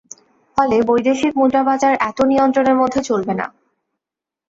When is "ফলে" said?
0.57-0.77